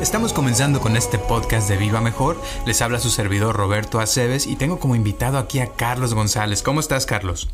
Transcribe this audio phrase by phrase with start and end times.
[0.00, 2.40] Estamos comenzando con este podcast de Viva Mejor.
[2.66, 6.62] Les habla su servidor Roberto Aceves y tengo como invitado aquí a Carlos González.
[6.62, 7.50] ¿Cómo estás, Carlos?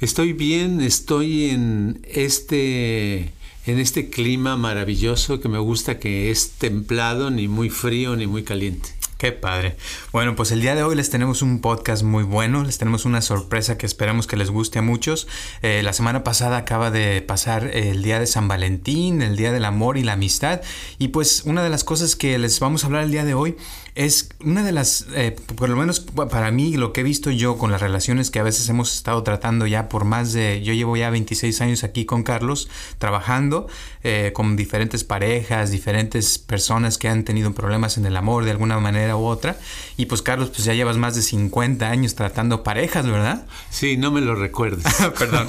[0.00, 3.32] Estoy bien, estoy en este
[3.66, 8.44] en este clima maravilloso que me gusta que es templado, ni muy frío ni muy
[8.44, 8.95] caliente.
[9.18, 9.78] Qué padre.
[10.12, 13.22] Bueno, pues el día de hoy les tenemos un podcast muy bueno, les tenemos una
[13.22, 15.26] sorpresa que esperamos que les guste a muchos.
[15.62, 19.64] Eh, la semana pasada acaba de pasar el día de San Valentín, el día del
[19.64, 20.60] amor y la amistad,
[20.98, 23.56] y pues una de las cosas que les vamos a hablar el día de hoy
[23.96, 27.56] es una de las, eh, por lo menos para mí, lo que he visto yo
[27.56, 30.98] con las relaciones que a veces hemos estado tratando ya por más de, yo llevo
[30.98, 33.68] ya 26 años aquí con Carlos, trabajando
[34.04, 38.78] eh, con diferentes parejas, diferentes personas que han tenido problemas en el amor de alguna
[38.78, 39.56] manera u otra.
[39.96, 43.46] Y pues Carlos, pues ya llevas más de 50 años tratando parejas, ¿verdad?
[43.70, 44.84] Sí, no me lo recuerdes.
[45.18, 45.48] Perdón.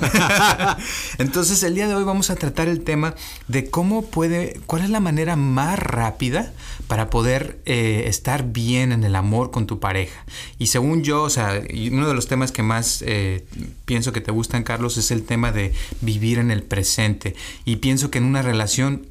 [1.18, 3.14] Entonces el día de hoy vamos a tratar el tema
[3.50, 6.54] de cómo puede, cuál es la manera más rápida
[6.88, 10.26] para poder eh, estar bien en el amor con tu pareja.
[10.58, 13.46] Y según yo, o sea, uno de los temas que más eh,
[13.86, 17.36] pienso que te gustan, Carlos, es el tema de vivir en el presente.
[17.66, 19.08] Y pienso que en una relación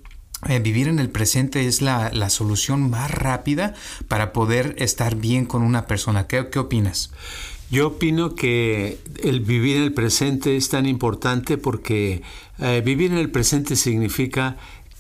[0.49, 3.75] eh, vivir en el presente es la, solución más rápida
[4.07, 6.27] para poder estar bien con una persona.
[6.27, 7.11] ¿Qué, qué opinas?
[7.69, 12.23] Yo opino que el vivir en el presente es tan importante porque
[12.59, 14.57] eh, vivir en el presente significa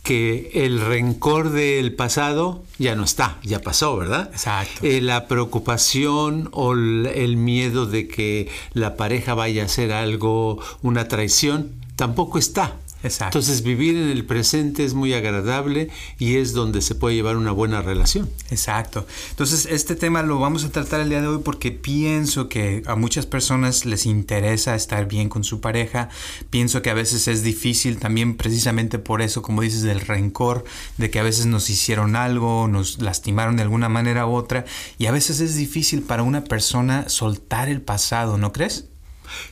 [0.06, 4.30] que el rencor del pasado ya no está, ya pasó, ¿verdad?
[4.30, 4.86] Exacto.
[4.86, 11.08] Eh, la preocupación o el miedo de que la pareja vaya a hacer algo, una
[11.08, 12.76] traición, tampoco está.
[13.06, 17.52] Entonces vivir en el presente es muy agradable y es donde se puede llevar una
[17.52, 18.28] buena relación.
[18.50, 19.06] Exacto.
[19.30, 22.96] Entonces este tema lo vamos a tratar el día de hoy porque pienso que a
[22.96, 26.08] muchas personas les interesa estar bien con su pareja.
[26.50, 30.64] Pienso que a veces es difícil también precisamente por eso, como dices, del rencor,
[30.98, 34.64] de que a veces nos hicieron algo, nos lastimaron de alguna manera u otra
[34.98, 38.88] y a veces es difícil para una persona soltar el pasado, ¿no crees?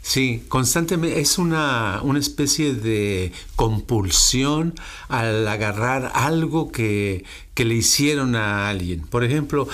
[0.03, 4.75] Sí, constantemente es una, una, especie de compulsión
[5.09, 7.25] al agarrar algo que,
[7.55, 9.01] que le hicieron a alguien.
[9.01, 9.69] Por ejemplo,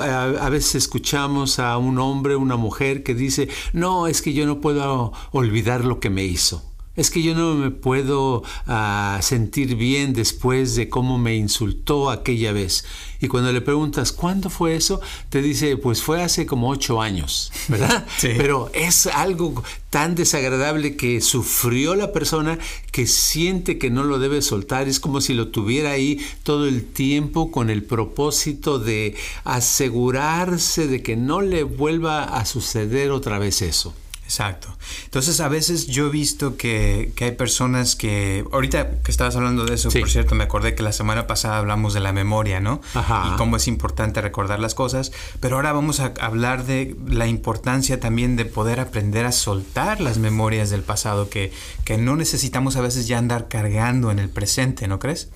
[0.00, 4.46] a, a, veces escuchamos a un hombre, una mujer que dice, no, es que yo
[4.46, 6.62] no puedo olvidar lo que me hizo.
[6.96, 12.52] Es que yo no me puedo uh, sentir bien después de cómo me insultó aquella
[12.52, 12.84] vez.
[13.24, 15.00] Y cuando le preguntas, ¿cuándo fue eso?
[15.30, 18.06] Te dice, pues fue hace como ocho años, ¿verdad?
[18.18, 18.28] sí.
[18.36, 22.58] Pero es algo tan desagradable que sufrió la persona
[22.92, 24.88] que siente que no lo debe soltar.
[24.88, 31.02] Es como si lo tuviera ahí todo el tiempo con el propósito de asegurarse de
[31.02, 33.94] que no le vuelva a suceder otra vez eso.
[34.24, 34.74] Exacto.
[35.04, 39.66] Entonces a veces yo he visto que, que, hay personas que, ahorita que estabas hablando
[39.66, 40.00] de eso, sí.
[40.00, 42.80] por cierto, me acordé que la semana pasada hablamos de la memoria, ¿no?
[42.94, 43.32] Ajá.
[43.32, 48.00] Y cómo es importante recordar las cosas, pero ahora vamos a hablar de la importancia
[48.00, 51.52] también de poder aprender a soltar las memorias del pasado, que,
[51.84, 55.28] que no necesitamos a veces ya andar cargando en el presente, ¿no crees?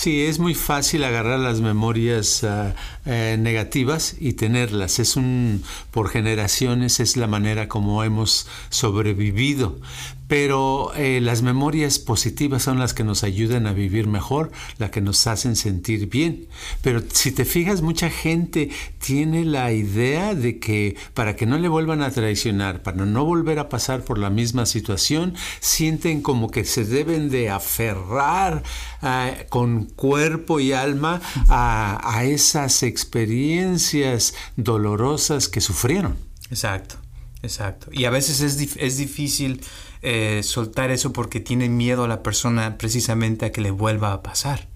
[0.00, 2.72] Sí, es muy fácil agarrar las memorias uh,
[3.04, 4.98] eh, negativas y tenerlas.
[4.98, 9.78] Es un, por generaciones, es la manera como hemos sobrevivido.
[10.26, 15.00] Pero eh, las memorias positivas son las que nos ayudan a vivir mejor, las que
[15.00, 16.46] nos hacen sentir bien.
[16.82, 18.70] Pero si te fijas, mucha gente
[19.04, 23.58] tiene la idea de que para que no le vuelvan a traicionar, para no volver
[23.58, 28.62] a pasar por la misma situación, sienten como que se deben de aferrar
[29.02, 36.16] uh, con cuerpo y alma a, a esas experiencias dolorosas que sufrieron.
[36.50, 36.96] Exacto,
[37.42, 37.88] exacto.
[37.92, 39.60] Y a veces es, es difícil
[40.02, 44.22] eh, soltar eso porque tiene miedo a la persona precisamente a que le vuelva a
[44.22, 44.68] pasar.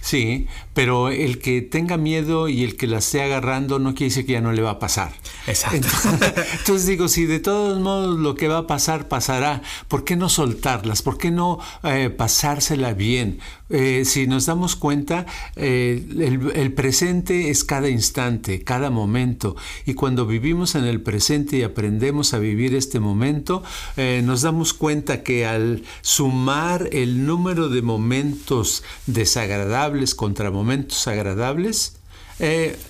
[0.00, 4.26] Sí, pero el que tenga miedo y el que la esté agarrando no quiere decir
[4.26, 5.12] que ya no le va a pasar.
[5.46, 5.76] Exacto.
[5.76, 6.12] Entonces,
[6.58, 10.28] entonces, digo, si de todos modos lo que va a pasar, pasará, ¿por qué no
[10.28, 11.02] soltarlas?
[11.02, 13.40] ¿Por qué no eh, pasársela bien?
[13.70, 15.26] Eh, si nos damos cuenta,
[15.56, 16.06] eh,
[16.54, 19.56] el, presente es cada instante, cada momento.
[19.84, 23.62] Y cuando vivimos en el presente y aprendemos a vivir este momento,
[23.96, 31.94] eh, nos damos cuenta que al sumar el número de momentos desagradables contra momentos agradables,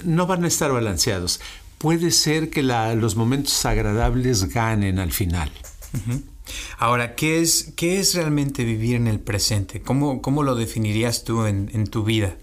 [0.04, 1.40] no van a estar balanceados.
[1.78, 5.50] Puede ser que los momentos agradables ganen al final.
[6.78, 9.80] Ahora, ¿qué es, ¿qué es realmente vivir en el presente?
[9.80, 12.36] ¿Cómo, cómo lo definirías tú en, en tu vida?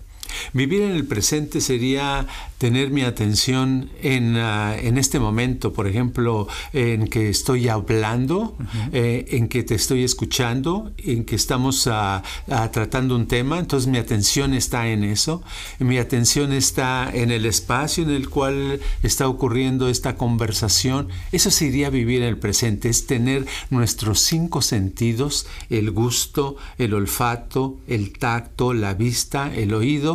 [0.53, 2.27] Vivir en el presente sería
[2.57, 8.55] tener mi atención en, ah, en este momento, por ejemplo, en que estoy hablando,
[8.93, 13.87] eh, en que te estoy escuchando, en que estamos ah, ah, tratando un tema, entonces
[13.87, 15.43] mi atención está en eso,
[15.79, 21.09] mi atención está en el espacio en el cual está ocurriendo esta conversación.
[21.31, 27.77] Eso sería vivir en el presente, es tener nuestros cinco sentidos, el gusto, el olfato,
[27.87, 30.14] el tacto, la vista, el oído,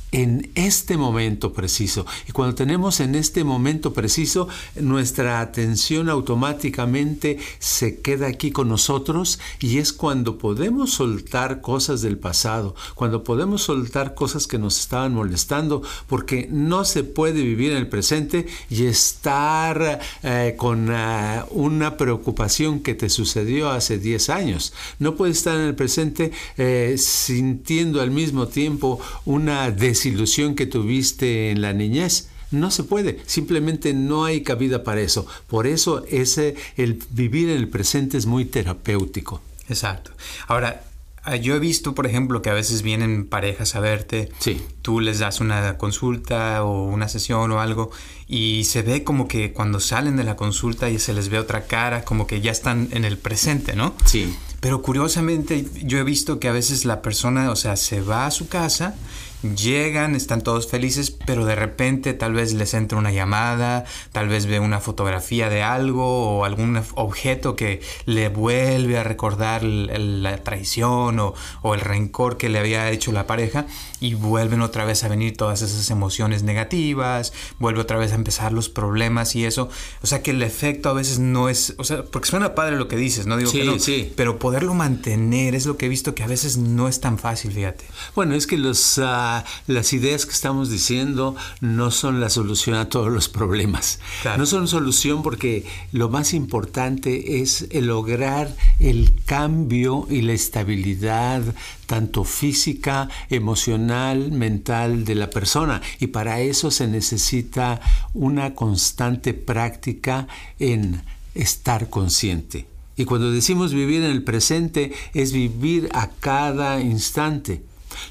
[0.11, 2.05] en este momento preciso.
[2.27, 9.39] Y cuando tenemos en este momento preciso, nuestra atención automáticamente se queda aquí con nosotros
[9.59, 15.13] y es cuando podemos soltar cosas del pasado, cuando podemos soltar cosas que nos estaban
[15.13, 21.95] molestando, porque no se puede vivir en el presente y estar eh, con eh, una
[21.97, 24.73] preocupación que te sucedió hace 10 años.
[24.99, 30.65] No puedes estar en el presente eh, sintiendo al mismo tiempo una decisión ilusión que
[30.65, 32.29] tuviste en la niñez.
[32.51, 35.25] No se puede, simplemente no hay cabida para eso.
[35.47, 39.41] Por eso ese, el vivir en el presente es muy terapéutico.
[39.69, 40.11] Exacto.
[40.47, 40.83] Ahora,
[41.23, 44.61] ah, yo he visto, por ejemplo, que a veces vienen parejas a verte, sí.
[44.81, 47.91] tú les das una consulta o una sesión o algo
[48.27, 51.67] y se ve como que cuando salen de la consulta y se les ve otra
[51.67, 53.93] cara, como que ya están en el presente, ¿no?
[54.05, 54.35] Sí.
[54.59, 58.31] Pero curiosamente yo he visto que a veces la persona, o sea, se va a
[58.31, 58.95] su casa
[59.43, 64.45] llegan, están todos felices, pero de repente tal vez les entra una llamada, tal vez
[64.45, 71.19] ve una fotografía de algo o algún objeto que le vuelve a recordar la traición
[71.19, 73.65] o, o, el rencor que le había hecho la pareja
[73.99, 78.51] y vuelven otra vez a venir todas esas emociones negativas, vuelve otra vez a empezar
[78.51, 79.69] los problemas y eso.
[80.03, 82.87] O sea que el efecto a veces no es, o sea, porque suena padre lo
[82.87, 84.11] que dices, no digo que no, sí.
[84.15, 87.51] pero poderlo mantener es lo que he visto que a veces no es tan fácil,
[87.51, 87.85] fíjate.
[88.15, 88.97] Bueno, es que los...
[88.97, 89.30] Uh
[89.67, 93.99] las ideas que estamos diciendo no son la solución a todos los problemas.
[94.37, 101.43] No son solución porque lo más importante es lograr el cambio y la estabilidad
[101.91, 105.81] tanto física, emocional, mental de la persona.
[105.99, 107.81] Y para eso se necesita
[108.13, 111.01] una constante práctica en
[111.35, 112.65] estar consciente.
[112.95, 117.63] Y cuando decimos vivir en el presente es vivir a cada instante.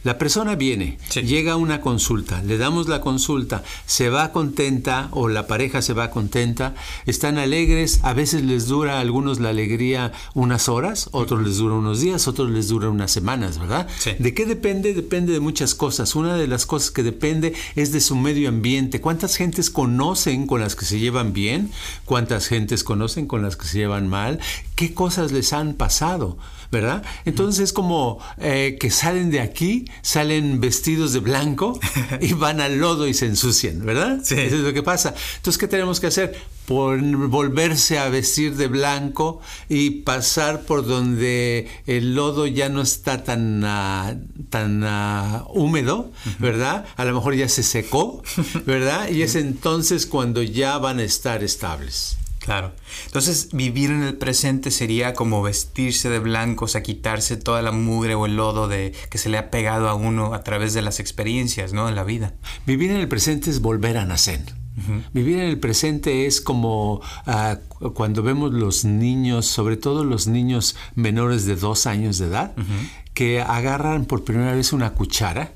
[0.03, 5.29] La persona viene, llega a una consulta, le damos la consulta, se va contenta o
[5.29, 6.75] la pareja se va contenta,
[7.07, 11.75] están alegres, a veces les dura a algunos la alegría unas horas, otros les dura
[11.75, 13.89] unos días, otros les dura unas semanas, ¿verdad?
[14.19, 14.95] ¿De qué depende?
[14.95, 16.15] Depende de muchas cosas.
[16.15, 19.01] Una de las cosas que depende es de su medio ambiente.
[19.01, 21.71] ¿Cuántas gentes conocen con las que se llevan bien?
[22.05, 24.41] ¿Cuántas gentes conocen con las que se llevan mal?
[24.75, 26.39] ¿Qué cosas les han pasado?
[26.71, 27.03] ¿Verdad?
[27.25, 31.79] Entonces es como eh, que salen de aquí, salen vestidos de blanco
[32.21, 34.21] y van al lodo y se ensucian, ¿verdad?
[34.23, 34.35] Sí.
[34.39, 35.15] Eso es lo que pasa.
[35.37, 36.37] Entonces, ¿qué tenemos que hacer?
[36.67, 43.25] Por volverse a vestir de blanco y pasar por donde el lodo ya no está
[43.25, 44.15] tan, ah,
[44.51, 46.85] tan ah, húmedo, ¿verdad?
[46.97, 48.23] A lo mejor ya se secó,
[48.67, 49.09] ¿verdad?
[49.09, 52.20] Y es entonces cuando ya van a estar estables.
[52.41, 52.73] Claro.
[53.07, 57.71] Entonces, vivir en el presente sería como vestirse de blanco, o sea, quitarse toda la
[57.71, 60.81] mugre o el lodo de que se le ha pegado a uno a través de
[60.81, 61.89] las experiencias, ¿no?
[61.89, 62.35] En la vida.
[62.67, 64.41] Vivir en el presente es volver a nacer.
[65.13, 67.59] Vivir en el presente es como ah,
[67.93, 72.55] cuando vemos los niños, sobre todo los niños menores de dos años de edad,
[73.13, 75.53] que agarran por primera vez una cuchara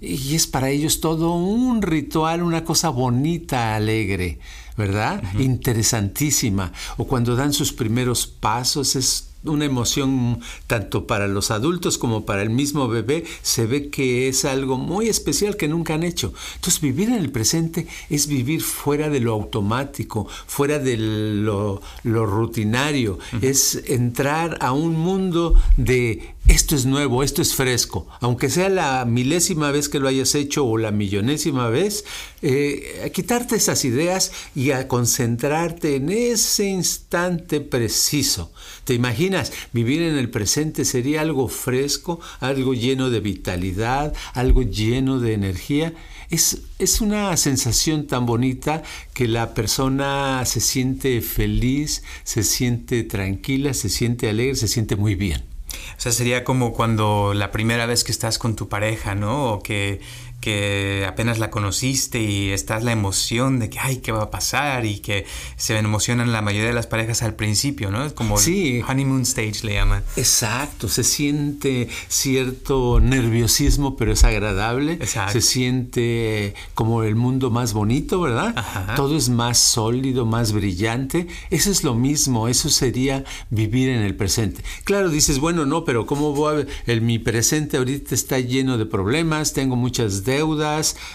[0.00, 4.40] y es para ellos todo un ritual, una cosa bonita, alegre.
[4.76, 5.22] ¿Verdad?
[5.38, 6.72] Interesantísima.
[6.96, 12.42] O cuando dan sus primeros pasos, es una emoción tanto para los adultos como para
[12.42, 16.32] el mismo bebé, se ve que es algo muy especial que nunca han hecho.
[16.56, 23.18] Entonces vivir en el presente es vivir fuera de lo automático, fuera de lo, rutinario,
[23.40, 28.06] es entrar a un mundo de esto es nuevo, esto es fresco.
[28.20, 32.04] Aunque sea la milésima vez que lo hayas hecho o la millonésima vez,
[32.40, 38.52] eh, quitarte esas ideas y a concentrarte en ese instante preciso.
[38.84, 39.52] ¿Te imaginas?
[39.72, 45.94] Vivir en el presente sería algo fresco, algo lleno de vitalidad, algo lleno de energía.
[46.30, 48.82] Es, es, una sensación tan bonita
[49.14, 55.14] que la persona se siente feliz, se siente tranquila, se siente alegre, se siente muy
[55.14, 55.55] bien.
[55.96, 59.52] O sea, sería como cuando la primera vez que estás con tu pareja, ¿no?
[59.52, 60.00] O que
[60.46, 64.86] que apenas la conociste y estás la emoción de que, ay, ¿qué va a pasar?
[64.86, 65.26] Y que
[65.56, 68.04] se emocionan la mayoría de las parejas al principio, ¿no?
[68.04, 68.80] Es como sí.
[68.88, 70.04] honeymoon stage le llaman.
[70.14, 74.92] Exacto, se siente cierto nerviosismo, pero es agradable.
[74.92, 75.32] Exacto.
[75.32, 78.54] Se siente como el mundo más bonito, ¿verdad?
[78.56, 78.94] Ajá.
[78.94, 81.26] Todo es más sólido, más brillante.
[81.50, 84.62] Eso es lo mismo, eso sería vivir en el presente.
[84.84, 86.66] Claro, dices, bueno, no, pero ¿cómo voy a?
[86.88, 90.35] El, mi presente ahorita está lleno de problemas, tengo muchas deudas,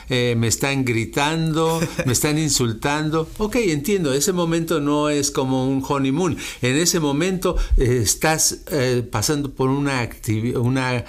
[0.10, 3.30] eh, me están gritando, me están insultando.
[3.38, 6.38] Ok, entiendo, ese momento no es como un honeymoon.
[6.62, 10.10] En ese momento eh, estás eh, pasando por una,
[10.56, 11.04] una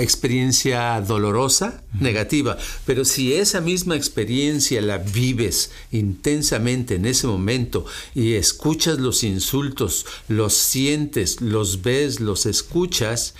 [0.00, 8.34] experiencia dolorosa, negativa, pero si esa misma experiencia la vives intensamente en ese momento y
[8.34, 13.34] escuchas los insultos, los sientes, los ves, los escuchas,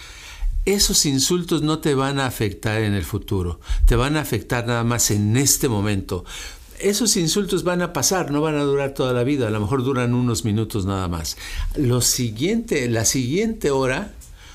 [0.75, 4.85] esos insultos no te van a afectar en el futuro, te van a afectar nada
[4.85, 6.25] más en este momento.
[6.79, 9.83] Esos insultos van a pasar, no van a durar toda la vida, a lo mejor
[9.83, 11.37] duran unos minutos nada más.
[11.75, 14.13] Lo siguiente, la siguiente hora,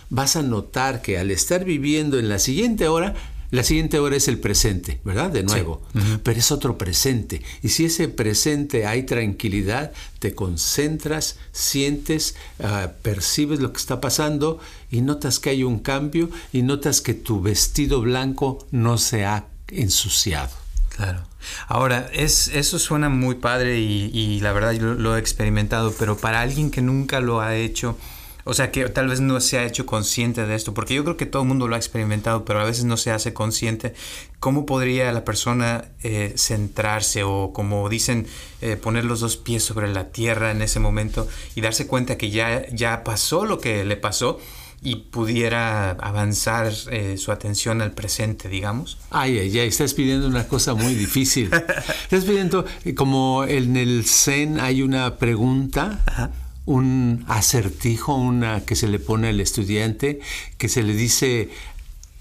[0.10, 3.16] vas a notar que al estar viviendo en la siguiente hora,
[3.54, 5.30] la siguiente hora es el presente, ¿verdad?
[5.30, 5.84] De nuevo.
[5.94, 6.00] Sí.
[6.00, 6.20] Uh -huh.
[6.24, 7.44] Pero es otro presente.
[7.62, 14.60] Y si ese presente hay tranquilidad, te concentras, sientes, uh, percibes lo que está pasando
[14.90, 19.46] y notas que hay un cambio y notas que tu vestido blanco no se ha
[19.68, 20.50] ensuciado.
[20.96, 21.22] Claro.
[21.68, 26.18] Ahora, es, eso suena muy padre y, y la verdad yo lo he experimentado, pero
[26.18, 28.00] para alguien que nunca lo ha hecho,
[28.46, 31.18] o sea, que tal vez no se ha hecho consciente de esto, porque yo creo
[31.18, 33.94] que todo el mundo lo ha experimentado, pero a veces no se hace consciente.
[34.40, 38.28] ¿Cómo podría la persona eh, centrarse o, como dicen,
[38.62, 42.32] eh, poner los dos pies sobre la tierra en ese momento y darse cuenta que
[42.32, 44.40] ya, ya pasó lo que le pasó?
[44.86, 48.98] y pudiera avanzar eh, su atención al presente, digamos.
[49.12, 51.50] Ay, ay, ay, estás pidiendo una cosa muy difícil.
[52.04, 52.66] estás pidiendo,
[52.98, 56.32] como en el Zen hay una pregunta, Ajá.
[56.66, 60.20] Un acertijo, una que se le pone al estudiante,
[60.58, 61.50] que se le dice,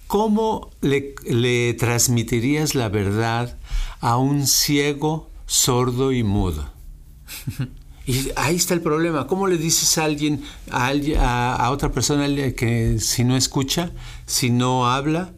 [0.07, 3.59] ¿cómo le, le transmitirías la verdad
[4.01, 6.73] a un ciego, sordo y mudo?
[8.05, 9.29] Y ahí está el problema.
[9.29, 13.93] ¿Cómo le dices a alguien, a, a, a, otra persona que si no escucha,
[14.27, 15.33] si no habla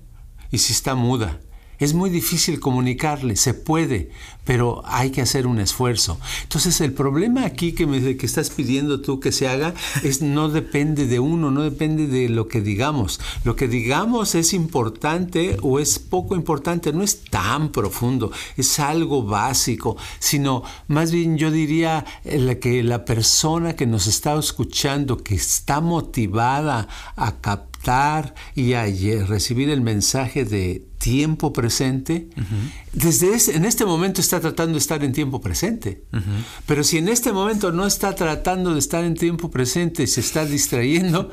[0.51, 1.41] y si está muda?
[1.79, 4.11] Es muy difícil comunicarle, se puede,
[4.45, 6.19] pero hay que hacer un esfuerzo.
[6.43, 10.49] Entonces el problema aquí que, me, que estás pidiendo tú que se haga es no
[10.49, 13.21] depende de uno, no depende de lo que digamos.
[13.45, 19.25] Lo que digamos es importante o es poco importante, no es tan profundo, es algo
[19.25, 22.05] básico, sino más bien yo diría
[22.61, 28.85] que la persona que nos está escuchando, que está motivada a captar y a
[29.27, 32.73] recibir el mensaje de tiempo presente, uh -huh.
[32.95, 36.05] desde ese, en este momento está tratando de estar en tiempo presente.
[36.13, 36.23] Uh -huh.
[36.67, 40.45] Pero si en este momento no está tratando de estar en tiempo presente se está
[40.45, 41.31] distrayendo,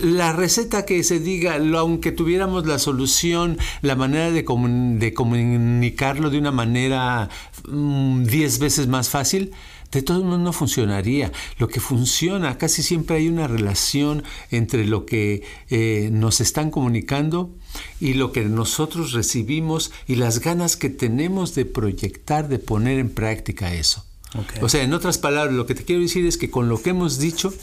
[0.00, 5.12] la receta que se diga, lo, aunque tuviéramos la solución, la manera de, comun de
[5.14, 7.28] comunicarlo de una manera
[7.66, 9.52] 10 um, veces más fácil,
[9.92, 11.32] de todos modos no funcionaría.
[11.58, 17.54] Lo que funciona, casi siempre hay una relación entre lo que eh, nos están comunicando
[18.00, 23.10] y lo que nosotros recibimos y las ganas que tenemos de proyectar, de poner en
[23.10, 24.04] práctica eso.
[24.34, 24.62] Okay.
[24.62, 26.90] O sea, en otras palabras, lo que te quiero decir es que con lo que
[26.90, 27.54] hemos dicho,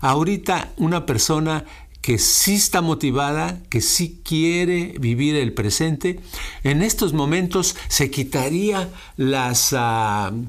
[0.00, 1.64] ahorita una persona
[2.00, 6.20] que sí está motivada, que sí quiere vivir el presente,
[6.62, 9.72] en estos momentos se quitaría las...
[9.72, 10.44] Uh,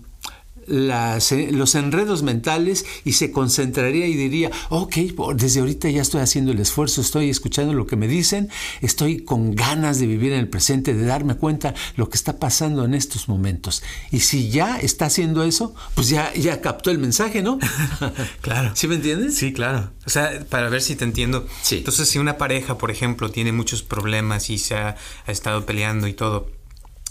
[0.68, 4.96] las, los enredos mentales y se concentraría y diría, ok,
[5.36, 8.50] desde ahorita ya estoy haciendo el esfuerzo, estoy escuchando lo que me dicen,
[8.82, 12.86] estoy con ganas de vivir en el presente, de darme cuenta lo que está pasando
[12.86, 13.84] en estos momentos.
[14.12, 17.60] Y si ya está haciendo eso, pues ya, ya captó el mensaje, ¿no?
[18.42, 18.72] claro.
[18.76, 19.36] ¿Sí me entiendes?
[19.36, 19.92] Sí, claro.
[20.06, 21.48] O sea, para ver si te entiendo.
[21.62, 21.78] Sí.
[21.78, 24.96] Entonces, si una pareja, por ejemplo, tiene muchos problemas y se ha,
[25.26, 26.50] ha estado peleando y todo,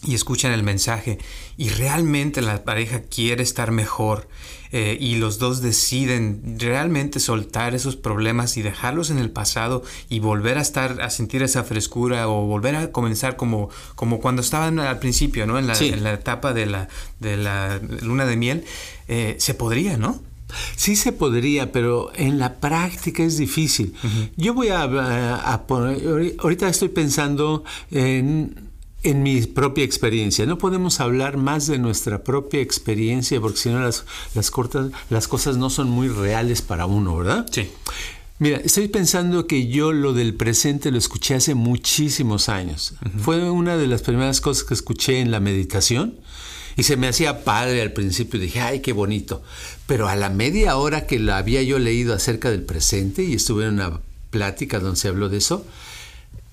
[0.07, 1.19] y escuchan el mensaje
[1.57, 4.29] y realmente la pareja quiere estar mejor
[4.73, 10.19] eh, y los dos deciden realmente soltar esos problemas y dejarlos en el pasado y
[10.19, 14.81] volver a estar a sentir esa frescura o volver a comenzar como, como cuando estaban
[14.81, 15.59] al principio, ¿no?
[15.61, 16.89] En la, en la etapa de la,
[17.21, 18.65] de la luna de miel,
[19.07, 20.21] eh, se podría, ¿no?
[20.77, 23.95] Sí se podría, pero en la práctica es difícil.
[24.37, 28.74] Yo voy a, poner, ahorita estoy pensando en,
[29.05, 30.47] en, mi propia experiencia.
[30.47, 35.29] No podemos hablar más de nuestra propia experiencia porque si no las, las, cortas, las
[35.29, 37.47] cosas no son muy reales para uno, ¿verdad?
[37.51, 37.69] Sí.
[38.41, 42.95] Mira, estoy pensando que yo lo del presente lo escuché hace muchísimos años.
[43.19, 46.17] Fue una de las primeras cosas que escuché en la meditación
[46.77, 49.43] y se me hacía padre al principio, dije, ay, qué bonito.
[49.87, 53.67] Pero a la media hora que la había yo leído acerca del presente y estuve
[53.67, 55.65] en una plática donde se habló de eso,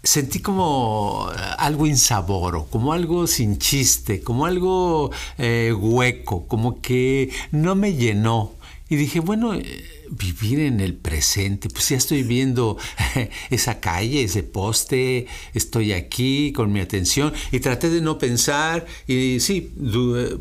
[0.04, 7.76] sentí como algo insaboro, como algo sin chiste, como algo eh, hueco, como que no
[7.76, 8.54] me llenó.
[8.90, 12.78] Y dije, bueno, eh, vivir en el presente, pues ya estoy viendo
[13.50, 19.40] esa calle, ese poste, estoy aquí con mi atención y traté de no pensar y
[19.40, 19.62] sí,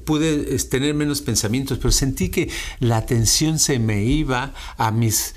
[0.05, 2.51] pude tener menos pensamientos, pero sentí que
[2.81, 5.37] la atención se me iba a mis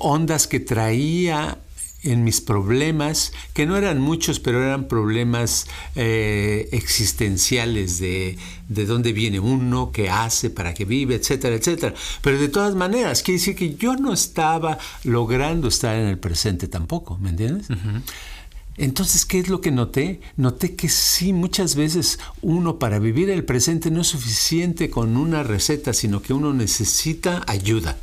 [0.00, 1.58] ondas que traía
[2.02, 8.38] en mis problemas, que no eran muchos, pero eran problemas eh, existenciales de,
[8.68, 11.94] de dónde viene uno, qué hace, para qué vive, etcétera, etcétera.
[12.22, 16.68] Pero de todas maneras, quiere decir que yo no estaba logrando estar en el presente
[16.68, 17.66] tampoco, ¿me entiendes?
[18.78, 20.20] Entonces, ¿qué es lo que noté?
[20.36, 25.42] Noté que sí, muchas veces uno para vivir el presente no es suficiente con una
[25.42, 27.96] receta, sino que uno necesita ayuda.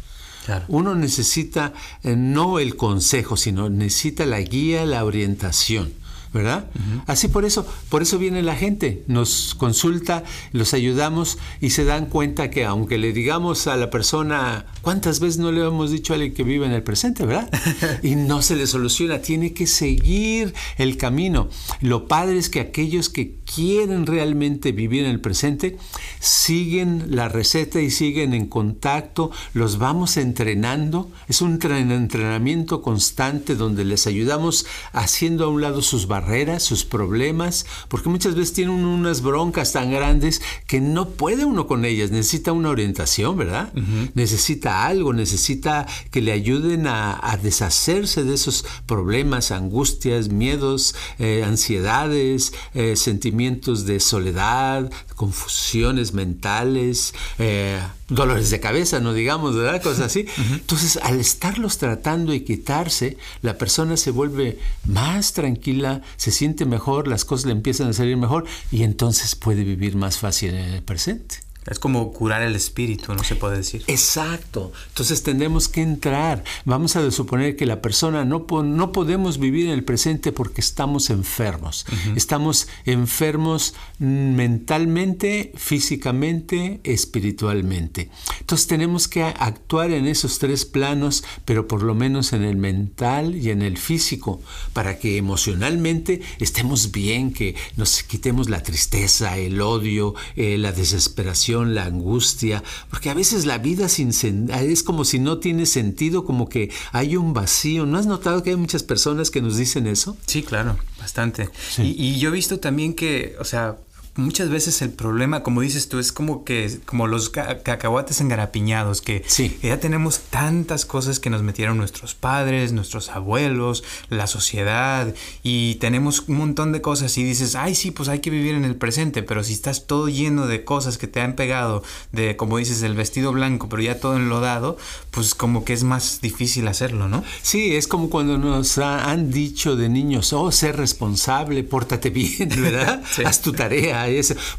[0.68, 1.74] Uno necesita
[2.04, 5.94] eh, no el consejo, sino necesita la guía, la orientación.
[6.34, 6.66] ¿verdad?
[7.06, 12.08] Así por eso, por eso viene la gente, nos consulta, los ayudamos y se dan
[12.08, 16.16] cuenta que aunque le digamos a la persona, ¿cuántas veces no le hemos dicho a
[16.16, 17.50] alguien que vive en el presente, verdad?
[18.04, 21.48] y no se le soluciona, tiene que seguir el camino.
[21.82, 25.78] Lo padre es que aquellos que quieren realmente vivir en el presente,
[26.20, 33.86] siguen la receta y siguen en contacto, los vamos entrenando, es un entrenamiento constante donde
[33.86, 39.22] les ayudamos haciendo a un lado sus barreras sus problemas, porque muchas veces tienen unas
[39.22, 43.72] broncas tan grandes que no puede uno con ellas, necesita una orientación, ¿verdad?
[44.14, 52.54] Necesita algo, necesita que le ayuden a, deshacerse de esos problemas, angustias, miedos, eh, ansiedades,
[52.74, 59.82] eh, sentimientos de soledad, confusiones mentales, eh, dolores de cabeza, no digamos, ¿verdad?
[59.82, 60.26] Cosas así.
[60.52, 67.08] Entonces, al estarlos tratando y quitarse, la persona se vuelve más tranquila, se siente mejor,
[67.08, 70.84] las cosas le empiezan a salir mejor y entonces puede vivir más fácil en el
[70.84, 71.43] presente.
[71.66, 73.84] Es como curar el espíritu, no se puede decir.
[73.88, 74.72] Exacto.
[74.90, 76.44] Entonces tenemos que entrar.
[76.66, 81.10] Vamos a suponer que la persona no, no podemos vivir en el presente porque estamos
[81.10, 81.86] enfermos.
[82.16, 88.10] Estamos enfermos mentalmente, físicamente, espiritualmente.
[88.40, 93.36] Entonces tenemos que actuar en esos tres planos, pero por lo menos en el mental
[93.36, 94.42] y en el físico,
[94.74, 101.53] para que emocionalmente estemos bien, que nos quitemos la tristeza, el odio, eh, la desesperación
[101.62, 104.14] la angustia, porque a veces la vida sin
[104.50, 107.86] es como si no tiene sentido, como que hay un vacío.
[107.86, 110.18] ¿No has notado que hay muchas personas que nos dicen eso?
[110.26, 111.50] Sí, claro, bastante.
[111.78, 113.78] Y, y, yo he visto también que, o sea,
[114.16, 119.24] muchas veces el problema, como dices tú, es como que como los cacahuates engarapiñados, que
[119.62, 126.24] ya tenemos tantas cosas que nos metieron nuestros padres, nuestros abuelos, la sociedad, y tenemos
[126.28, 129.24] un montón de cosas y dices, ay, sí, pues hay que vivir en el presente,
[129.24, 132.96] pero si estás todo lleno de cosas que te han pegado, de, como dices, el
[132.96, 134.78] vestido blanco, pero ya todo enlodado,
[135.12, 137.24] pues como que es más difícil hacerlo, ¿no?
[137.42, 143.04] Sí, es como cuando nos han dicho de niños, oh, ser responsable, pórtate bien, ¿verdad?
[143.26, 144.03] Haz tu tarea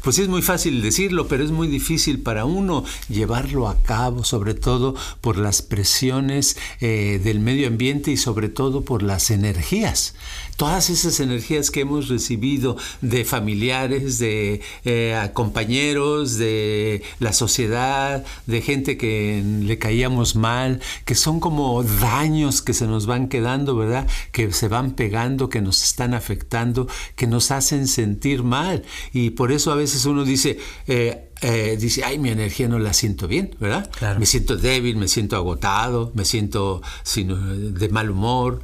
[0.01, 4.53] pues es muy fácil decirlo, pero es muy difícil para uno llevarlo a cabo, sobre
[4.53, 10.15] todo por las presiones eh, del medio ambiente y sobre todo por las energías
[10.57, 18.61] todas esas energías que hemos recibido de familiares, de eh, compañeros, de la sociedad, de
[18.61, 24.07] gente que le caíamos mal, que son como daños que se nos van quedando, ¿verdad?
[24.31, 28.83] Que se van pegando, que nos están afectando, que nos hacen sentir mal.
[29.13, 32.93] Y por eso a veces uno dice, eh, eh, dice, ay, mi energía no la
[32.93, 33.89] siento bien, ¿verdad?
[34.19, 36.81] Me siento débil, me siento agotado, me siento
[37.15, 38.61] de mal humor.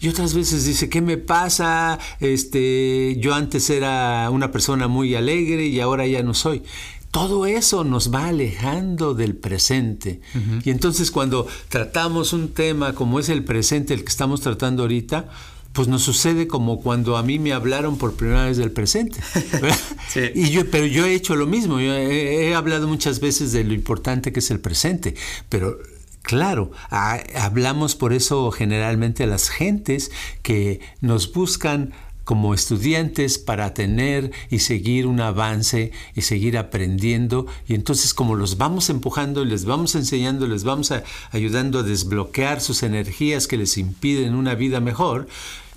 [0.00, 1.98] Y otras veces dice, ¿qué me pasa?
[2.20, 6.62] Este, yo antes era una persona muy alegre y ahora ya no soy
[7.16, 10.20] todo eso nos va alejando del presente.
[10.64, 15.30] Y entonces cuando tratamos un tema como es el presente, el que estamos tratando ahorita,
[15.76, 19.20] pues nos sucede como cuando a mí me hablaron por primera vez del presente.
[20.34, 23.74] y yo, pero yo he hecho lo mismo, yo he, hablado muchas veces de lo
[23.74, 25.14] importante que es el presente,
[25.50, 25.78] pero
[26.22, 30.10] Claro, hablamos por eso generalmente a las gentes
[30.42, 31.92] que nos buscan
[32.24, 37.46] como estudiantes para tener y seguir un avance y seguir aprendiendo.
[37.68, 40.92] Y entonces como los vamos empujando, les vamos enseñando, les vamos
[41.30, 45.28] ayudando a desbloquear sus energías que les impiden una vida mejor,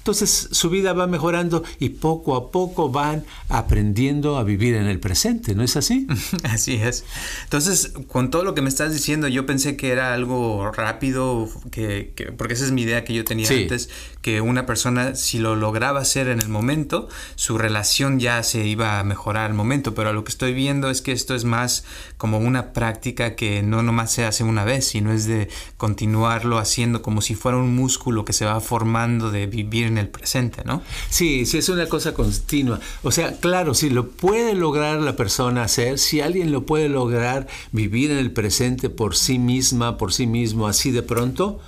[0.09, 4.99] entonces su vida va mejorando y poco a poco van aprendiendo a vivir en el
[4.99, 6.07] presente, ¿no es así?
[6.43, 7.05] Así es.
[7.43, 12.11] Entonces, con todo lo que me estás diciendo, yo pensé que era algo rápido, que,
[12.37, 13.91] porque esa es mi idea que yo tenía antes,
[14.23, 18.99] que una persona si lo lograba hacer en el momento, su relación ya se iba
[18.99, 21.83] a mejorar al momento, pero lo que estoy viendo es que esto es más
[22.17, 27.03] como una práctica que no nomás se hace una vez, sino es de continuarlo haciendo
[27.03, 30.81] como si fuera un músculo que se va formando de vivir en el presente, ¿no?
[31.09, 32.79] Sí, sí, es una cosa continua.
[33.03, 37.47] O sea, claro, si lo puede lograr la persona hacer, si alguien lo puede lograr
[37.71, 41.59] vivir en el presente por sí misma, por sí mismo, así de pronto,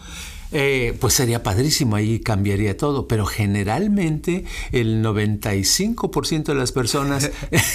[0.51, 7.31] eh, pues sería padrísimo, ahí cambiaría todo, pero generalmente el 95% de las personas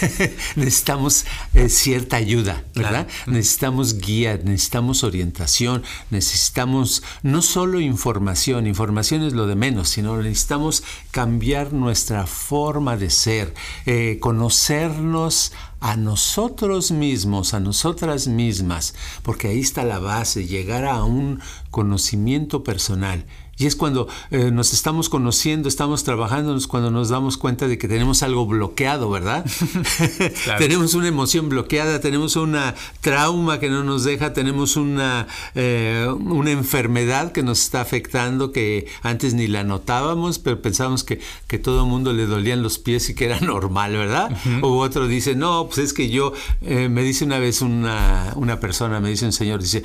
[0.56, 3.06] necesitamos eh, cierta ayuda, ¿verdad?
[3.26, 10.82] Necesitamos guía, necesitamos orientación, necesitamos no solo información, información es lo de menos, sino necesitamos
[11.10, 13.54] cambiar nuestra forma de ser,
[13.86, 21.04] eh, conocernos a nosotros mismos, a nosotras mismas, porque ahí está la base, llegar a
[21.04, 23.24] un conocimiento personal
[23.58, 27.88] y es cuando eh, nos estamos conociendo, estamos trabajando, cuando nos damos cuenta de que
[27.88, 29.46] tenemos algo bloqueado, ¿verdad?
[30.58, 36.50] tenemos una emoción bloqueada, tenemos una trauma que no nos deja, tenemos una, eh, una
[36.50, 41.84] enfermedad que nos está afectando que antes ni la notábamos, pero pensábamos que, que todo
[41.84, 44.36] el mundo le dolían los pies y que era normal, ¿verdad?
[44.60, 48.60] O otro dice, no, pues es que yo, eh, me dice una vez una, una
[48.60, 49.82] persona, me dice un señor, dice,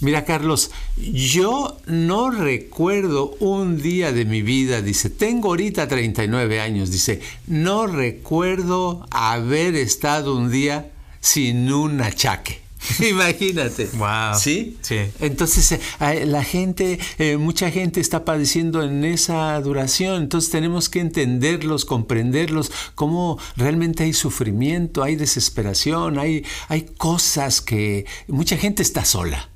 [0.00, 6.90] Mira, Carlos, yo no recuerdo un día de mi vida, dice, tengo ahorita 39 años,
[6.90, 12.60] dice, no recuerdo haber estado un día sin un achaque.
[13.08, 13.86] Imagínate.
[13.94, 14.38] Wow.
[14.38, 14.76] ¿Sí?
[14.82, 14.98] Sí.
[15.20, 20.22] Entonces, eh, la gente, eh, mucha gente está padeciendo en esa duración.
[20.22, 28.06] Entonces, tenemos que entenderlos, comprenderlos, cómo realmente hay sufrimiento, hay desesperación, hay, hay cosas que
[28.28, 29.50] mucha gente está sola.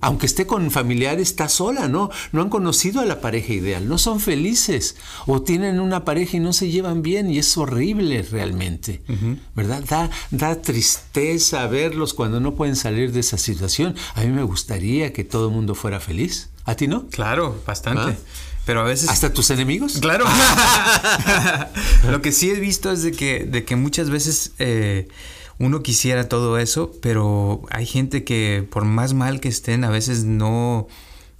[0.00, 2.10] Aunque esté con familiares, está sola, ¿no?
[2.32, 6.40] No han conocido a la pareja ideal, no son felices o tienen una pareja y
[6.40, 9.02] no se llevan bien y es horrible realmente,
[9.54, 9.84] ¿verdad?
[9.88, 13.94] Da, da tristeza verlos cuando no pueden salir de esa situación.
[14.14, 16.50] A mí me gustaría que todo el mundo fuera feliz.
[16.64, 17.06] ¿A ti no?
[17.08, 18.12] Claro, bastante.
[18.12, 18.16] ¿Ah?
[18.64, 19.10] Pero a veces...
[19.10, 19.98] ¿Hasta tus enemigos?
[20.00, 20.24] Claro.
[22.10, 24.52] Lo que sí he visto es de que, de que muchas veces...
[24.58, 25.08] Eh,
[25.58, 30.24] uno quisiera todo eso, pero hay gente que por más mal que estén, a veces
[30.24, 30.88] no,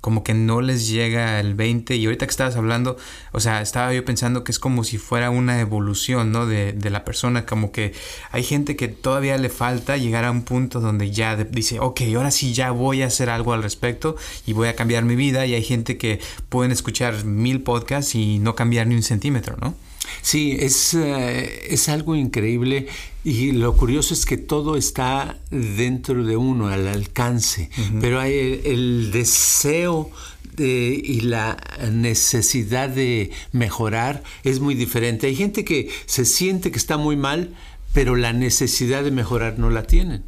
[0.04, 1.96] como que no les llega el 20.
[1.96, 2.98] Y ahorita que estabas hablando,
[3.32, 6.44] o sea, estaba yo pensando que es como si fuera una evolución, ¿no?
[6.44, 7.94] De, de la persona, como que
[8.30, 12.30] hay gente que todavía le falta llegar a un punto donde ya dice, ok, ahora
[12.30, 15.46] sí ya voy a hacer algo al respecto y voy a cambiar mi vida.
[15.46, 19.74] Y hay gente que pueden escuchar mil podcasts y no cambiar ni un centímetro, ¿no?
[20.22, 22.86] Sí, es, eh, es algo increíble
[23.24, 29.10] y lo curioso es que todo está dentro de uno, al alcance, pero hay el,
[29.12, 30.10] deseo
[30.58, 31.56] y la
[31.90, 35.26] necesidad de mejorar es muy diferente.
[35.26, 37.54] Hay gente que se siente que está muy mal,
[37.94, 40.22] pero la necesidad de mejorar no la tienen.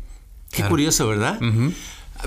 [0.50, 1.38] Qué curioso, ¿verdad?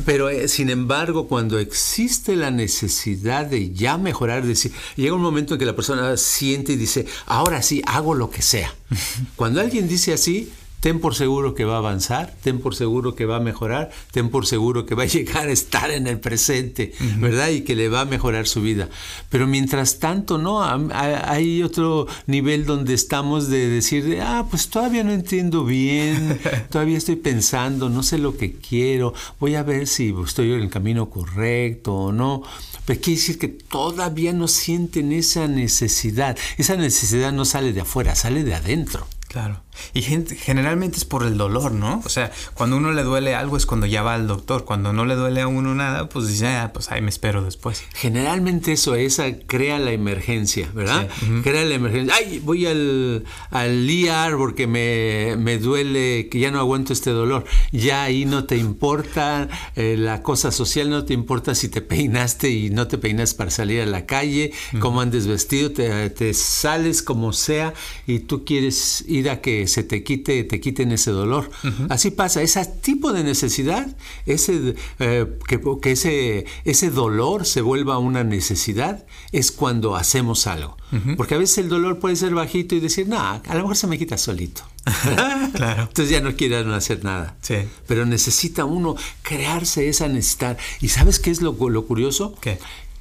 [0.05, 5.53] Pero eh, sin embargo, cuando existe la necesidad de ya mejorar, decir, llega un momento
[5.53, 8.73] en que la persona siente y dice, ahora sí, hago lo que sea.
[9.35, 13.25] Cuando alguien dice así, ten por seguro que va a avanzar, ten por seguro que
[13.25, 16.93] va a mejorar, ten por seguro que va a llegar a estar en el presente,
[17.17, 17.49] ¿verdad?
[17.49, 18.89] Y que le va a mejorar su vida.
[19.29, 25.11] Pero mientras tanto, no, hay otro nivel donde estamos de decir, ah, pues todavía no
[25.11, 26.39] entiendo bien,
[26.69, 30.69] todavía estoy pensando, no sé lo que quiero, voy a ver si estoy en el
[30.69, 32.43] camino correcto o no.
[32.85, 36.37] Pero quiere decir que todavía no sienten esa necesidad.
[36.57, 39.05] Esa necesidad no sale de afuera, sale de adentro.
[39.29, 39.61] Claro.
[39.93, 42.01] Y generalmente es por el dolor, ¿no?
[42.03, 44.65] O sea, cuando uno le duele algo es cuando ya va al doctor.
[44.65, 47.83] Cuando no le duele a uno nada, pues dice, ah, pues ahí me espero después.
[47.93, 51.07] Generalmente eso, esa crea la emergencia, ¿verdad?
[51.43, 52.13] Crea la emergencia.
[52.17, 57.45] Ay, voy al, al IAR porque me, me, duele, que ya no aguanto este dolor.
[57.71, 62.49] Ya ahí no te importa eh, la cosa social, no te importa si te peinaste
[62.49, 67.01] y no te peinas para salir a la calle, cómo andes vestido, te, te sales
[67.01, 67.73] como sea
[68.07, 71.49] y tú quieres ir a que se te quite, te quiten ese dolor.
[71.89, 78.23] Así pasa, ese tipo de necesidad, ese, eh, que, ese, ese dolor se vuelva una
[78.23, 80.77] necesidad, es cuando hacemos algo.
[81.17, 83.87] Porque a veces el dolor puede ser bajito y decir, no, a lo mejor se
[83.87, 84.63] me quita solito.
[85.53, 85.83] claro.
[85.83, 87.37] Entonces ya no quiere no hacer nada.
[87.41, 87.55] Sí.
[87.87, 90.57] Pero necesita uno crearse esa necesidad.
[90.81, 92.35] ¿Y sabes qué es lo, lo curioso?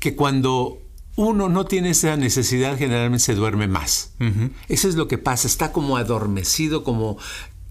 [0.00, 0.80] Que cuando
[1.18, 4.12] uno no tiene esa necesidad, generalmente se duerme más.
[4.68, 7.18] Eso es lo que pasa, está como adormecido, como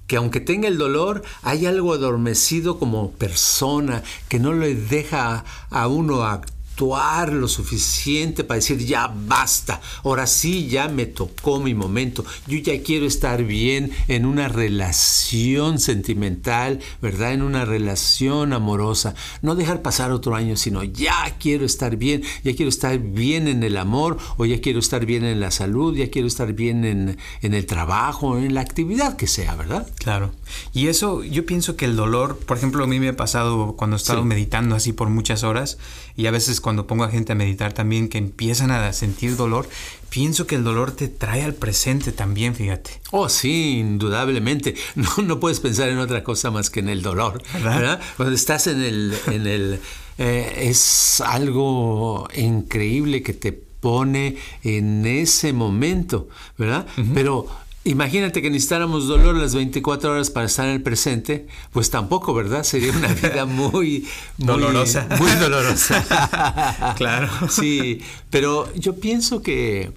[0.05, 5.87] que aunque tenga el dolor, hay algo adormecido como persona que no le deja a
[5.87, 11.73] uno actuar actuar lo suficiente para decir ya basta, ahora sí ya me tocó mi
[11.73, 17.33] momento, yo ya quiero estar bien en una relación sentimental, ¿verdad?
[17.33, 22.55] En una relación amorosa, no dejar pasar otro año, sino ya quiero estar bien, ya
[22.55, 26.11] quiero estar bien en el amor, o ya quiero estar bien en la salud, ya
[26.11, 29.89] quiero estar bien en, el trabajo, en la actividad que sea, ¿verdad?
[29.97, 30.31] Claro.
[30.73, 33.95] Y eso, yo pienso que el dolor, por ejemplo, a mí me ha pasado cuando
[33.95, 35.79] he estado meditando así por muchas horas,
[36.15, 39.69] y a veces cuando pongo a gente a meditar también que empiezan a sentir dolor,
[40.09, 42.99] pienso que el dolor te trae al presente también, fíjate.
[43.11, 44.75] Oh, sí, indudablemente.
[44.95, 47.41] No, no puedes pensar en otra cosa más que en el dolor.
[47.53, 48.01] ¿verdad?
[48.17, 49.17] Cuando estás en el...
[49.27, 49.79] En el
[50.17, 56.27] eh, es algo increíble que te pone en ese momento,
[56.57, 56.85] ¿verdad?
[57.13, 57.47] Pero
[57.87, 62.63] Imagínate que necesitáramos dolor las 24 horas para estar en el presente, pues tampoco, ¿verdad?
[62.63, 64.05] Sería una vida muy,
[64.37, 65.07] dolorosa.
[65.17, 66.93] Muy dolorosa.
[66.97, 67.29] claro.
[67.49, 69.93] Sí, pero yo pienso que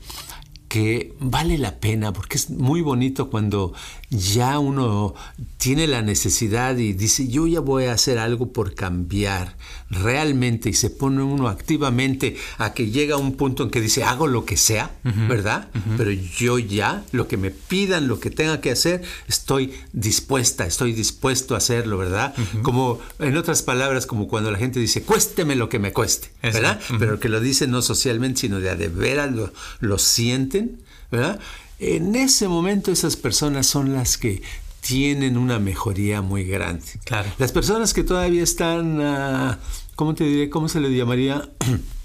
[0.68, 3.72] que vale la pena porque es muy bonito cuando
[4.08, 5.16] ya uno
[5.58, 9.56] tiene la necesidad y dice yo ya voy a hacer algo por cambiar
[9.90, 14.26] realmente y se pone uno activamente a que llega un punto en que dice hago
[14.26, 14.92] lo que sea,
[15.28, 15.68] ¿verdad?
[15.96, 20.92] Pero yo ya lo que me pidan, lo que tenga que hacer, estoy dispuesta, estoy
[20.92, 22.34] dispuesto a hacerlo, ¿verdad?
[22.62, 26.80] Como en otras palabras, como cuando la gente dice cuésteme lo que me cueste, ¿verdad?
[26.98, 30.78] Pero que lo dicen no socialmente, sino de a de veras lo, lo sienten
[31.10, 31.40] ¿verdad?
[31.78, 34.42] En ese momento esas personas son las que
[34.80, 36.84] tienen una mejoría muy grande.
[37.04, 37.28] Claro.
[37.38, 39.56] Las personas que todavía están, uh,
[39.94, 40.50] ¿cómo te diré?
[40.50, 41.48] ¿Cómo se le llamaría?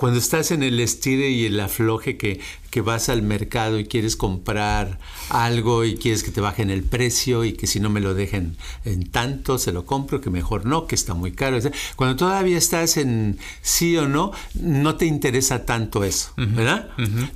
[0.00, 4.16] Cuando estás en el estire y el afloje que, que vas al mercado y quieres
[4.16, 8.14] comprar algo y quieres que te bajen el precio y que si no me lo
[8.14, 11.58] dejen en tanto, se lo compro, que mejor no, que está muy caro.
[11.96, 16.88] Cuando todavía estás en sí o no, no te interesa tanto eso, ¿verdad?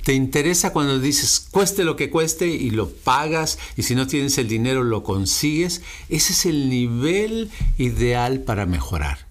[0.03, 4.39] Te interesa cuando dices, cueste lo que cueste y lo pagas y si no tienes
[4.39, 5.83] el dinero lo consigues.
[6.09, 9.24] Ese es el nivel ideal para mejorar.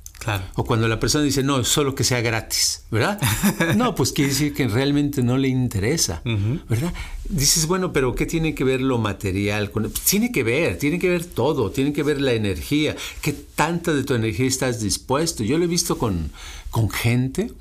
[0.55, 3.21] O cuando la persona dice, no, solo que sea gratis, ¿verdad?
[3.77, 6.23] no, pues quiere decir que realmente no le interesa,
[6.69, 6.93] ¿verdad?
[7.29, 9.71] Dices, bueno, pero ¿qué tiene que ver lo material?
[9.71, 9.91] Con...
[9.91, 14.05] Tiene que ver, tiene que ver todo, tiene que ver la energía, qué tanta de
[14.05, 15.45] tu energía estás dispuesto.
[15.45, 16.31] Yo lo he visto con,
[16.71, 17.53] con gente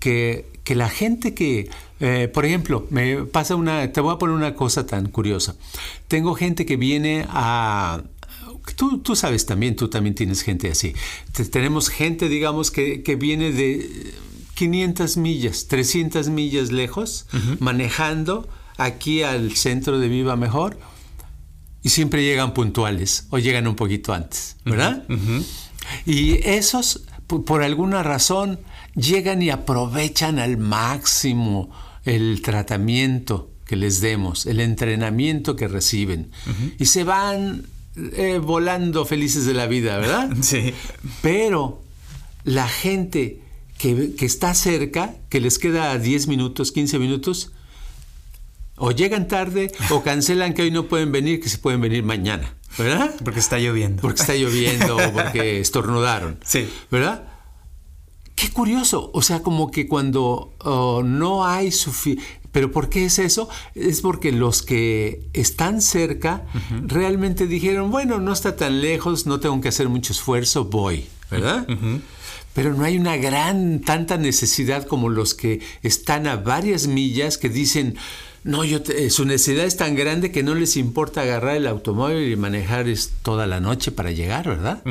[0.00, 1.68] que, que la gente que,
[2.00, 5.56] eh, por ejemplo, me pasa una, te voy a poner una cosa tan curiosa.
[6.08, 8.02] Tengo gente que viene a,
[8.76, 10.94] Tú, tú, sabes también, tú también tienes gente así.
[11.50, 14.14] tenemos gente, digamos, que, que, viene de
[14.54, 17.26] 500 millas, 300 millas lejos,
[17.60, 20.78] manejando aquí al centro de Viva Mejor
[21.82, 25.04] y siempre llegan puntuales o llegan un poquito antes, ¿verdad?
[26.06, 28.58] Y esos, por, alguna razón,
[28.94, 31.70] llegan y aprovechan al máximo
[32.04, 36.30] el tratamiento que les demos, el entrenamiento que reciben.
[36.78, 37.66] Y se van
[37.96, 40.30] eh, volando felices de la vida, ¿verdad?
[40.42, 40.74] Sí.
[41.22, 41.82] Pero
[42.44, 43.40] la gente
[43.78, 47.52] que, está cerca, que les queda 10 minutos, 15 minutos,
[48.76, 52.54] o llegan tarde o cancelan que hoy no pueden venir, que se pueden venir mañana,
[52.76, 53.14] ¿verdad?
[53.22, 54.02] Porque está lloviendo.
[54.02, 56.38] Porque está lloviendo o porque estornudaron.
[56.44, 56.68] Sí.
[56.90, 57.28] ¿Verdad?
[58.34, 59.10] Qué curioso.
[59.14, 63.48] O sea, como que cuando oh, no hay suficiente ¿Pero por qué es eso?
[63.74, 66.44] Es porque los que están cerca
[66.86, 71.66] realmente dijeron, bueno, no está tan lejos, no tengo que hacer mucho esfuerzo, voy, ¿verdad?
[72.52, 77.48] Pero no hay una gran, tanta necesidad como los que están a varias millas que
[77.48, 77.96] dicen,
[78.44, 82.36] No, yo su necesidad es tan grande que no les importa agarrar el automóvil y
[82.36, 82.86] manejar
[83.22, 84.82] toda la noche para llegar, ¿verdad?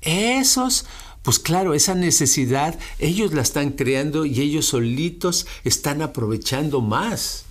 [0.00, 0.86] Esos
[1.22, 7.44] pues claro, esa necesidad ellos la están creando y ellos solitos están aprovechando más.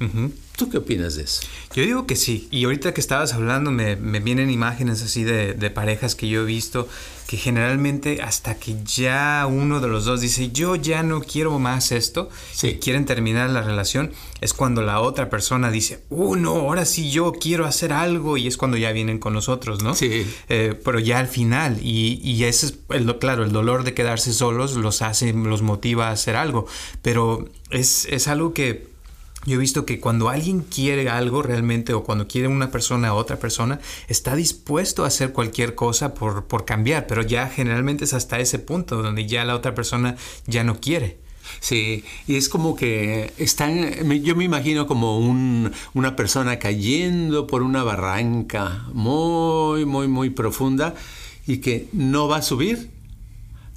[0.56, 1.41] ¿Tú qué opinas de eso?
[1.75, 2.47] Yo digo que sí.
[2.49, 6.88] Y ahorita que estabas hablando me, vienen imágenes así de, parejas que yo he visto
[7.27, 11.91] que generalmente hasta que ya uno de los dos dice yo ya no quiero más
[11.91, 12.79] esto, sí.
[12.81, 17.33] quieren terminar la relación, es cuando la otra persona dice, uh, no, ahora sí yo
[17.33, 19.93] quiero hacer algo y es cuando ya vienen con nosotros, ¿no?
[19.93, 20.25] Sí.
[20.47, 24.31] Eh, pero ya al final y, y ese es, el, claro, el dolor de quedarse
[24.31, 26.65] solos los hace, los motiva a hacer algo,
[27.01, 28.87] pero es, es algo que
[29.47, 33.13] yo he visto que cuando alguien quiere algo realmente o cuando quiere una persona a
[33.13, 33.79] otra persona,
[34.10, 38.60] está dispuesto a hacer cualquier cosa por, por cambiar, pero ya generalmente es hasta ese
[38.60, 41.19] punto donde ya la otra persona ya no quiere.
[41.62, 47.63] Sí, y es como que están, yo me imagino como un, una persona cayendo por
[47.63, 50.93] una barranca muy, muy, muy profunda
[51.47, 52.91] y que no va a subir,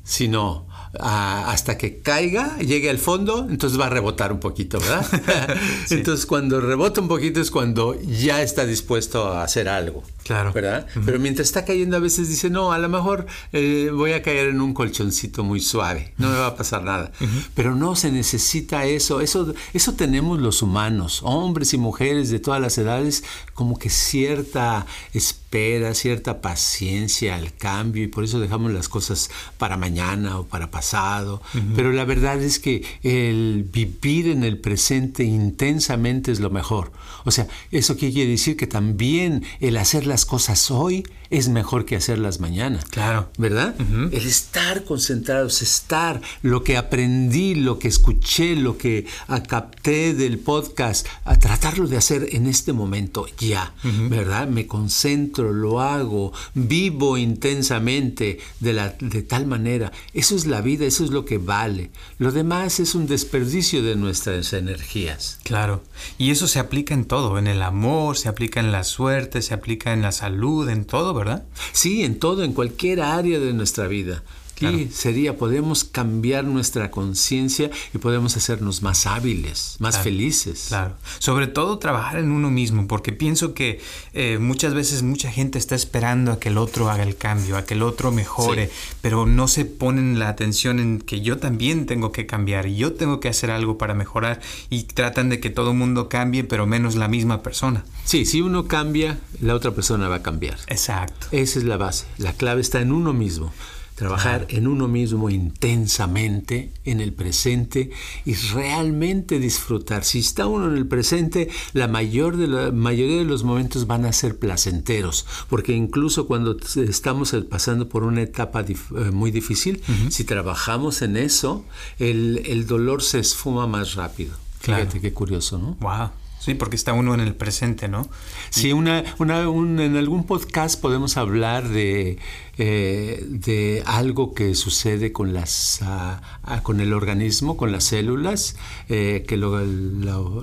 [0.03, 0.67] sino
[0.99, 5.07] hasta que caiga, llegue al fondo, entonces va a rebotar un poquito, ¿verdad?
[5.91, 10.03] Entonces cuando rebota un poquito es cuando ya está dispuesto a hacer algo.
[10.25, 10.53] Claro.
[10.53, 10.87] ¿Verdad?
[11.05, 14.49] Pero mientras está cayendo a veces dice, no, a lo mejor eh, voy a caer
[14.49, 17.13] en un colchoncito muy suave, no me va a pasar nada.
[17.55, 19.21] Pero no se necesita eso.
[19.21, 19.55] eso.
[19.73, 25.95] Eso tenemos los humanos, hombres y mujeres de todas las edades, como que cierta espera,
[25.95, 31.43] cierta paciencia al cambio y por eso dejamos las cosas para mañana o para pasado.
[31.75, 36.93] Pero la verdad es que el vivir en el presente intensamente es lo mejor.
[37.25, 41.97] O sea, eso quiere decir que también el hacer las cosas hoy es mejor que
[41.97, 42.81] hacerlas mañana.
[42.91, 43.31] Claro.
[43.39, 43.75] ¿Verdad?
[43.79, 49.07] El estar concentrados, estar, lo que aprendí, lo que escuché, lo que
[49.49, 53.73] capté del podcast, a tratarlo de hacer en este momento ya,
[54.09, 54.49] ¿verdad?
[54.49, 59.93] Me concentro, lo hago, vivo intensamente de, la, de tal manera.
[60.13, 61.91] Eso es la vida, eso es lo que vale.
[62.19, 65.39] Lo demás es un desperdicio de nuestras energías.
[65.45, 65.83] Claro.
[66.19, 69.55] Y eso se aplica en todo, en el amor, se aplica en la suerte, se
[69.55, 71.45] aplica en la salud, en todo, ¿verdad?
[71.73, 74.23] Sí, en todo, en cualquier área de nuestra vida.
[74.61, 80.67] Y sería, podemos cambiar nuestra conciencia y podemos hacernos más hábiles, más felices.
[80.69, 80.95] Claro.
[81.19, 83.81] Sobre todo trabajar en uno mismo, porque pienso que
[84.13, 87.65] eh, muchas veces mucha gente está esperando a que el otro haga el cambio, a
[87.65, 88.71] que el otro mejore,
[89.01, 92.93] pero no se ponen la atención en que yo también tengo que cambiar y yo
[92.93, 96.67] tengo que hacer algo para mejorar y tratan de que todo el mundo cambie, pero
[96.67, 97.85] menos la misma persona.
[98.05, 100.59] Sí, si uno cambia, la otra persona va a cambiar.
[100.67, 101.29] Exacto.
[101.31, 102.07] Esa es la base.
[102.19, 103.53] La clave está en uno mismo
[104.01, 107.91] trabajar en uno mismo intensamente, en el presente
[108.25, 110.05] y realmente disfrutar.
[110.05, 114.07] Si está uno en el presente, la, mayor de la mayoría de los momentos van
[114.07, 118.75] a ser placenteros, porque incluso cuando estamos pasando por una etapa eh,
[119.13, 121.67] muy difícil, si trabajamos en eso,
[121.99, 124.35] el, dolor se esfuma más rápido.
[124.61, 125.77] Fíjate qué curioso, ¿no?
[125.81, 126.09] Wow.
[126.41, 128.09] Sí, porque está uno en el presente, ¿no?
[128.49, 132.19] Sí, una, una, en algún podcast podemos hablar de,
[132.57, 138.57] eh, de algo que sucede con, las, ah, ah, con el organismo, con las células,
[138.89, 139.63] eh, que lo,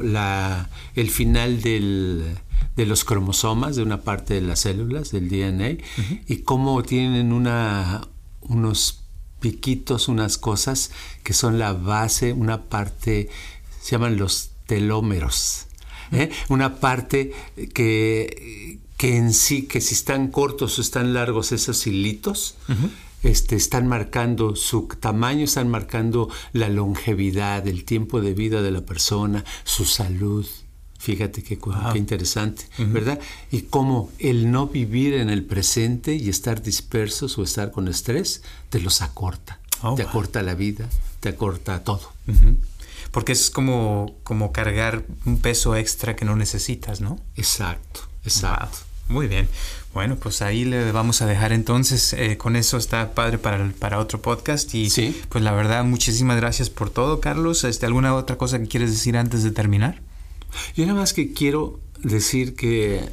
[0.03, 2.37] la, el final del,
[2.75, 5.83] de los cromosomas de una parte de las células, del DNA,
[6.27, 8.07] y cómo tienen una,
[8.41, 9.03] unos
[9.39, 10.91] piquitos, unas cosas
[11.23, 13.29] que son la base, una parte,
[13.81, 15.66] se llaman los telómeros
[16.11, 16.29] ¿eh?
[16.49, 17.31] una parte
[17.73, 22.55] que, que, en sí, que si están cortos o están largos esos hilitos,
[23.23, 28.81] este, están marcando su tamaño, están marcando la longevidad, el tiempo de vida de la
[28.81, 30.45] persona, su salud.
[30.99, 33.19] Fíjate qué, qué interesante, ¿verdad?
[33.51, 38.41] Y cómo el no vivir en el presente y estar dispersos o estar con estrés
[38.69, 39.59] te los acorta.
[39.83, 40.89] Oh, te acorta la vida,
[41.19, 42.11] te acorta todo
[43.17, 47.19] porque es como, como cargar un peso extra que no necesitas, ¿no?
[47.35, 48.77] Exacto, exacto.
[49.07, 49.49] Muy bien.
[49.91, 52.13] Bueno, pues ahí le vamos a dejar entonces.
[52.13, 54.71] Eh, con eso está padre para, para otro podcast.
[54.75, 55.19] Y ¿Sí?
[55.29, 57.63] pues la verdad, muchísimas gracias por todo, Carlos.
[57.63, 59.99] Este, ¿Alguna otra cosa que quieres decir antes de terminar?
[60.75, 63.09] Yo nada más que quiero decir que,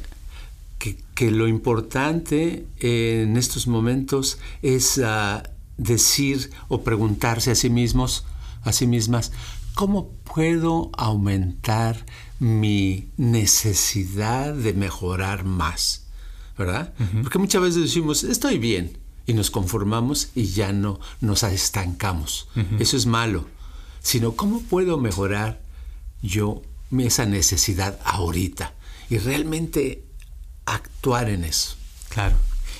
[1.15, 5.41] que, lo importante en estos momentos es ah,
[5.77, 8.23] decir o preguntarse a sí mismos,
[8.61, 9.31] a sí mismas,
[9.75, 12.05] ¿Cómo puedo aumentar
[12.39, 16.07] mi necesidad de mejorar más?
[16.57, 16.93] ¿Verdad?
[17.21, 22.47] Porque muchas veces decimos, estoy bien, y nos conformamos y ya no nos estancamos.
[22.79, 23.45] Eso es malo.
[24.01, 25.61] Sino, ¿cómo puedo mejorar
[26.21, 26.61] yo
[26.97, 28.73] esa necesidad ahorita
[29.09, 30.05] y realmente
[30.65, 31.75] actuar en eso.
[32.09, 32.37] Claro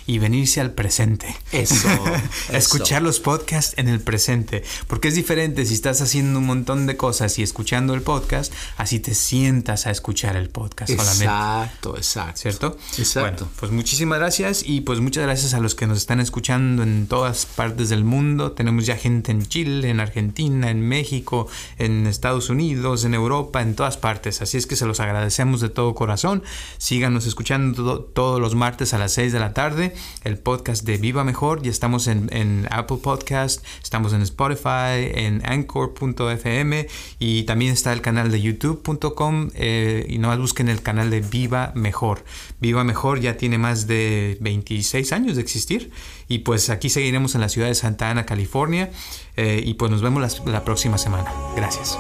[0.08, 1.36] y venirse al presente.
[1.52, 1.90] Eso.
[2.52, 4.64] Escuchar los podcasts en el presente.
[4.88, 9.00] Porque es diferente si estás haciendo un montón de cosas y escuchando el podcast, así
[9.00, 11.24] te sientas a escuchar el podcast solamente.
[11.24, 12.42] Exacto, exacto.
[12.42, 12.78] ¿Cierto?
[12.98, 13.46] Exacto.
[13.46, 17.08] Bueno, pues muchísimas gracias y pues muchas gracias a los que nos están escuchando en
[17.08, 18.52] todas partes del mundo.
[18.52, 21.48] Tenemos ya gente en Chile, en Argentina, en México,
[21.78, 24.42] en Estados Unidos, en Europa, en todas partes.
[24.42, 26.44] Así es que se los agradecemos de todo corazón.
[26.78, 31.24] Síganos escuchando todos los martes a las 6 de la tarde el podcast de Viva
[31.24, 31.62] Mejor.
[31.62, 36.88] Ya estamos en, Apple Podcast, estamos en Spotify, en Anchor.fm
[37.20, 41.72] y también está el canal de YouTube.com eh, y no busquen el canal de Viva
[41.76, 42.24] Mejor.
[42.60, 45.92] Viva Mejor ya tiene más de 26 años de existir
[46.28, 48.92] y pues aquí seguiremos en la ciudad de Santa Ana, California
[49.36, 51.32] eh, y pues nos vemos la próxima semana.
[51.56, 51.98] Gracias.